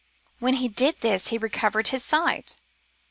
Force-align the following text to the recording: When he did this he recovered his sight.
When 0.39 0.55
he 0.55 0.67
did 0.67 1.01
this 1.01 1.27
he 1.27 1.37
recovered 1.37 1.89
his 1.89 2.03
sight. 2.03 2.57